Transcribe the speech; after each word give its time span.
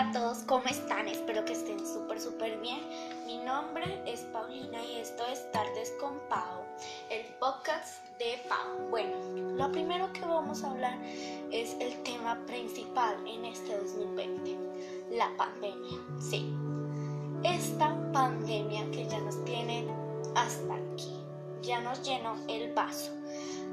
Hola 0.00 0.08
a 0.08 0.12
todos, 0.12 0.38
¿cómo 0.46 0.64
están? 0.64 1.08
Espero 1.08 1.44
que 1.44 1.52
estén 1.52 1.78
súper, 1.86 2.18
súper 2.18 2.58
bien. 2.60 2.80
Mi 3.26 3.36
nombre 3.36 4.02
es 4.06 4.20
Paulina 4.32 4.82
y 4.82 4.96
esto 4.96 5.22
es 5.26 5.52
Tardes 5.52 5.92
con 6.00 6.18
Pau, 6.30 6.64
el 7.10 7.26
podcast 7.34 8.02
de 8.18 8.40
Pau. 8.48 8.88
Bueno, 8.88 9.14
lo 9.58 9.70
primero 9.70 10.10
que 10.14 10.22
vamos 10.22 10.64
a 10.64 10.70
hablar 10.70 10.98
es 11.52 11.76
el 11.80 12.02
tema 12.02 12.38
principal 12.46 13.14
en 13.28 13.44
este 13.44 13.76
2020, 13.76 14.56
la 15.10 15.36
pandemia. 15.36 15.98
Sí, 16.18 16.50
esta 17.44 17.94
pandemia 18.10 18.90
que 18.92 19.06
ya 19.06 19.20
nos 19.20 19.44
tiene 19.44 19.86
hasta 20.34 20.76
aquí, 20.76 21.12
ya 21.60 21.78
nos 21.82 22.02
llenó 22.02 22.38
el 22.48 22.72
vaso. 22.72 23.10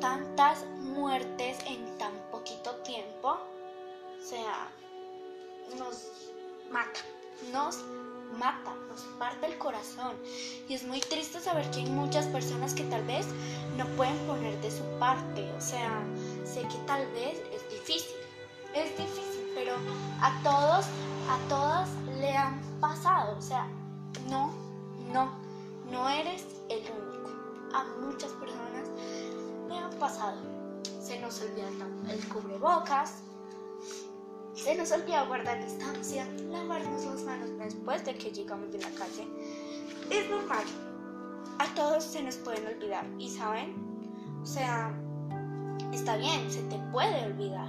Tantas 0.00 0.66
muertes 0.80 1.56
en 1.66 1.96
tan 1.96 2.12
poquito 2.30 2.72
tiempo, 2.82 3.38
o 4.18 4.22
sea, 4.22 4.70
nos 5.78 6.08
mata, 6.70 7.00
nos 7.52 7.78
mata, 8.38 8.74
nos 8.88 9.00
parte 9.18 9.46
el 9.46 9.58
corazón. 9.58 10.16
Y 10.68 10.74
es 10.74 10.84
muy 10.84 11.00
triste 11.00 11.40
saber 11.40 11.70
que 11.70 11.80
hay 11.80 11.90
muchas 11.90 12.26
personas 12.26 12.74
que 12.74 12.84
tal 12.84 13.04
vez 13.04 13.26
no 13.76 13.86
pueden 13.96 14.16
poner 14.26 14.60
de 14.60 14.70
su 14.70 14.84
parte. 14.98 15.50
O 15.56 15.60
sea, 15.60 16.02
sé 16.44 16.62
que 16.62 16.78
tal 16.86 17.06
vez 17.12 17.38
es 17.52 17.68
difícil, 17.70 18.16
es 18.74 18.96
difícil, 18.96 19.52
pero 19.54 19.74
a 20.20 20.42
todos, 20.42 20.86
a 21.28 21.48
todas 21.48 21.88
le 22.20 22.32
han 22.32 22.60
pasado. 22.80 23.36
O 23.36 23.42
sea, 23.42 23.66
no, 24.28 24.52
no, 25.12 25.30
no 25.90 26.08
eres 26.08 26.44
el 26.68 26.80
único. 26.80 27.30
A 27.72 27.84
muchas 28.00 28.30
personas 28.32 28.88
le 29.68 29.76
han 29.76 29.90
pasado. 29.98 30.38
Se 31.00 31.18
nos 31.18 31.40
olvida 31.40 31.68
el 32.08 32.28
cubrebocas, 32.28 33.22
se 34.62 34.74
nos 34.74 34.92
olvida 34.92 35.24
guardar 35.24 35.62
distancia, 35.64 36.26
lavarnos 36.50 37.04
las 37.06 37.22
manos 37.22 37.50
después 37.58 38.04
de 38.04 38.14
que 38.14 38.30
llegamos 38.30 38.70
de 38.70 38.78
la 38.78 38.90
calle. 38.90 39.26
Es 40.10 40.28
normal. 40.28 40.64
A 41.58 41.74
todos 41.74 42.04
se 42.04 42.22
nos 42.22 42.36
pueden 42.36 42.66
olvidar. 42.66 43.06
¿Y 43.18 43.30
saben? 43.30 43.74
O 44.42 44.46
sea, 44.46 44.94
está 45.92 46.16
bien, 46.16 46.50
se 46.50 46.62
te 46.64 46.76
puede 46.92 47.26
olvidar. 47.26 47.68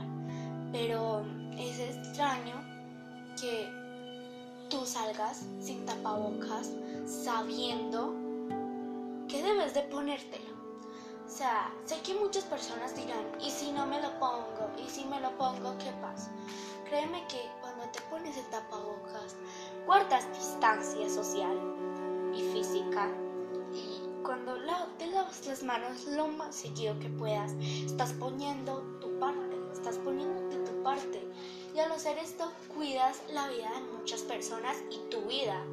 Pero 0.72 1.24
es 1.58 1.80
extraño 1.80 2.56
que 3.40 3.70
tú 4.70 4.86
salgas 4.86 5.46
sin 5.62 5.86
tapabocas 5.86 6.72
sabiendo 7.06 8.16
que 9.28 9.42
debes 9.42 9.74
de 9.74 9.82
ponértelo. 9.84 10.52
O 11.26 11.30
sea, 11.30 11.72
sé 11.86 12.02
que 12.02 12.14
muchas 12.14 12.44
personas 12.44 12.94
dirán, 12.96 13.26
¿y 13.40 13.50
si 13.50 13.72
no 13.72 13.86
me 13.86 14.02
lo 14.02 14.12
pongo? 14.20 14.70
¿Y 14.78 14.90
si 14.90 15.06
me 15.06 15.22
lo 15.22 15.32
pongo, 15.38 15.78
qué 15.78 15.92
guardas 20.12 20.38
distancia 20.38 21.10
social 21.10 21.58
y 22.36 22.42
física. 22.52 23.10
Y 23.74 24.24
cuando 24.24 24.56
te 24.98 25.08
lavas 25.08 25.48
las 25.48 25.64
manos 25.64 26.06
lo 26.06 26.28
más 26.28 26.54
seguido 26.54 27.00
que 27.00 27.08
puedas, 27.08 27.54
estás 27.86 28.12
poniendo 28.14 28.82
tu 29.00 29.18
parte, 29.20 29.56
estás 29.72 29.98
poniéndote 30.00 30.58
tu 30.70 30.84
parte. 30.84 31.26
Y 31.74 31.80
al 31.80 31.94
hacer 31.94 32.18
esto, 32.18 32.52
cuidas 32.76 33.22
la 33.32 33.48
vida 33.48 33.72
de 33.74 33.98
muchas 33.98 34.22
personas 34.24 34.84
y 34.90 35.00
tu 35.10 35.22
vida. 35.22 35.64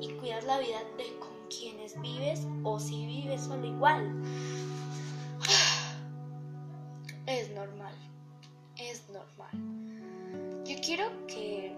Y 0.00 0.12
cuidas 0.20 0.44
la 0.44 0.60
vida 0.60 0.78
de 0.96 1.18
con 1.18 1.48
quienes 1.48 2.00
vives 2.00 2.46
o 2.62 2.78
si 2.78 3.06
vives 3.06 3.42
solo 3.42 3.66
igual. 3.66 4.22
Es 7.26 7.50
normal, 7.50 7.94
es 8.76 9.08
normal. 9.10 10.64
Yo 10.64 10.76
quiero 10.84 11.04
que, 11.28 11.76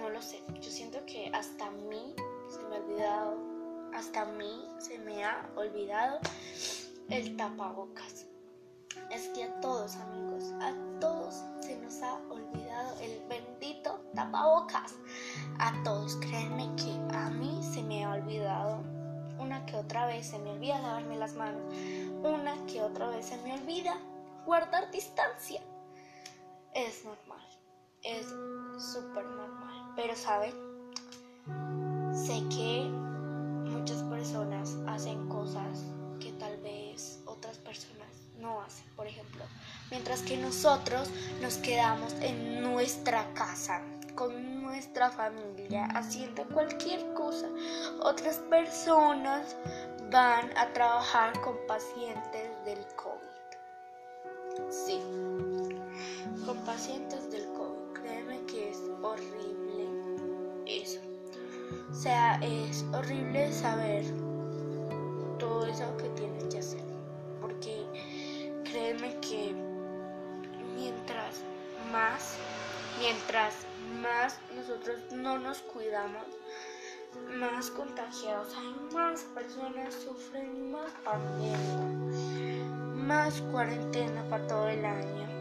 no 0.00 0.08
lo 0.08 0.22
sé, 0.22 0.42
yo 0.62 0.70
siento 0.70 1.04
que 1.04 1.30
hasta 1.34 1.66
a 1.66 1.70
mí 1.70 2.14
se 2.48 2.58
me 2.62 2.76
ha 2.76 2.80
olvidado, 2.80 3.36
hasta 3.94 4.22
a 4.22 4.24
mí 4.24 4.66
se 4.78 4.98
me 4.98 5.22
ha 5.22 5.46
olvidado 5.56 6.20
el 7.10 7.36
tapabocas. 7.36 8.26
Es 9.10 9.28
que 9.28 9.44
a 9.44 9.60
todos 9.60 9.96
amigos, 9.96 10.52
a 10.62 10.72
todos 11.00 11.42
se 11.60 11.76
nos 11.76 12.00
ha 12.02 12.14
olvidado 12.30 12.98
el 13.00 13.22
bendito 13.28 14.00
tapabocas. 14.14 14.94
A 15.58 15.72
todos, 15.84 16.16
créanme 16.16 16.70
que 16.76 16.92
a 17.14 17.28
mí 17.28 17.60
se 17.62 17.82
me 17.82 18.04
ha 18.04 18.14
olvidado 18.14 18.82
una 19.38 19.66
que 19.66 19.76
otra 19.76 20.06
vez 20.06 20.26
se 20.26 20.38
me 20.38 20.52
olvida 20.52 20.80
lavarme 20.80 21.16
las 21.16 21.34
manos, 21.34 21.62
una 22.22 22.56
que 22.66 22.80
otra 22.80 23.08
vez 23.08 23.26
se 23.26 23.36
me 23.38 23.52
olvida 23.52 23.98
guardar 24.46 24.90
distancia. 24.90 25.60
Es 26.72 27.04
normal 27.04 27.50
es 28.02 28.26
súper. 28.78 29.29
Pero, 30.02 30.16
¿saben? 30.16 30.54
Sé 32.14 32.42
que 32.48 32.88
muchas 33.68 34.02
personas 34.04 34.74
hacen 34.86 35.28
cosas 35.28 35.84
que 36.18 36.32
tal 36.32 36.56
vez 36.62 37.20
otras 37.26 37.58
personas 37.58 38.08
no 38.38 38.62
hacen. 38.62 38.86
Por 38.96 39.06
ejemplo, 39.06 39.44
mientras 39.90 40.22
que 40.22 40.38
nosotros 40.38 41.10
nos 41.42 41.58
quedamos 41.58 42.14
en 42.22 42.62
nuestra 42.62 43.30
casa 43.34 43.82
con 44.14 44.62
nuestra 44.62 45.10
familia 45.10 45.84
haciendo 45.94 46.48
cualquier 46.48 47.12
cosa, 47.12 47.50
otras 48.02 48.38
personas 48.48 49.54
van 50.10 50.56
a 50.56 50.72
trabajar 50.72 51.38
con 51.42 51.58
pacientes 51.68 52.64
del 52.64 52.82
COVID. 52.96 53.30
Sí, 54.70 54.98
con 56.46 56.56
pacientes 56.64 57.29
sea, 62.00 62.40
es 62.42 62.82
horrible 62.94 63.52
saber 63.52 64.04
todo 65.38 65.66
eso 65.66 65.96
que 65.98 66.08
tienes 66.10 66.44
que 66.44 66.58
hacer. 66.58 66.82
Porque 67.42 67.84
créeme 68.64 69.20
que 69.20 69.54
mientras 70.74 71.42
más, 71.92 72.36
mientras 72.98 73.54
más 74.00 74.38
nosotros 74.56 74.98
no 75.12 75.38
nos 75.38 75.58
cuidamos, 75.58 76.24
más 77.38 77.70
contagiados 77.70 78.48
hay, 78.56 78.94
más 78.94 79.20
personas 79.34 79.92
sufren 79.92 80.72
más 80.72 80.90
pandemia, 81.04 81.58
más 82.94 83.42
cuarentena 83.52 84.24
para 84.30 84.46
todo 84.46 84.68
el 84.68 84.86
año. 84.86 85.39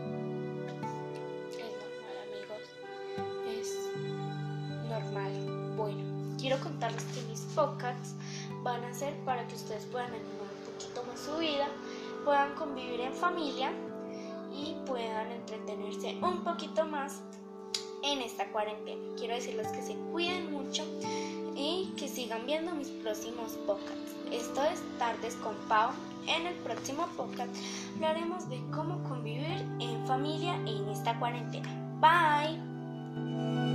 Quiero 6.49 6.63
contarles 6.63 7.03
que 7.13 7.21
mis 7.29 7.41
podcasts 7.53 8.15
van 8.63 8.83
a 8.83 8.91
ser 8.91 9.13
para 9.23 9.45
que 9.47 9.53
ustedes 9.53 9.85
puedan 9.85 10.07
animar 10.07 10.49
un 10.57 10.73
poquito 10.73 11.03
más 11.03 11.19
su 11.19 11.37
vida, 11.37 11.67
puedan 12.25 12.55
convivir 12.55 13.01
en 13.01 13.13
familia 13.13 13.71
y 14.51 14.73
puedan 14.87 15.31
entretenerse 15.31 16.17
un 16.23 16.43
poquito 16.43 16.85
más 16.85 17.21
en 18.03 18.21
esta 18.21 18.51
cuarentena. 18.51 18.99
Quiero 19.15 19.35
decirles 19.35 19.67
que 19.67 19.83
se 19.83 19.93
cuiden 20.11 20.51
mucho 20.51 20.83
y 21.55 21.93
que 21.97 22.07
sigan 22.07 22.47
viendo 22.47 22.73
mis 22.73 22.89
próximos 23.03 23.51
podcasts. 23.67 24.15
Esto 24.31 24.63
es 24.63 24.81
Tardes 24.97 25.35
con 25.35 25.53
Pau. 25.67 25.91
En 26.25 26.47
el 26.47 26.55
próximo 26.55 27.07
podcast 27.15 27.55
hablaremos 27.93 28.49
de 28.49 28.59
cómo 28.73 29.03
convivir 29.07 29.63
en 29.79 30.07
familia 30.07 30.55
en 30.65 30.89
esta 30.89 31.19
cuarentena. 31.19 31.69
Bye. 32.01 33.68